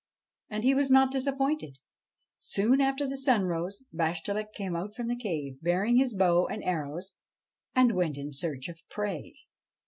And 0.49 0.63
he 0.63 0.73
was 0.73 0.89
not 0.89 1.11
disappointed. 1.11 1.77
Soon 2.39 2.81
after 2.81 3.05
the 3.05 3.19
sun 3.19 3.43
rose, 3.43 3.83
Bash 3.93 4.23
tchelik 4.23 4.51
came 4.51 4.75
out 4.75 4.95
from 4.95 5.07
the 5.09 5.15
cave, 5.15 5.59
bearing 5.61 5.95
his 5.97 6.15
bow 6.15 6.47
and 6.47 6.63
arrows, 6.63 7.13
and 7.75 7.91
went 7.93 8.17
in 8.17 8.33
search 8.33 8.67
of 8.67 8.79
prey. 8.89 9.35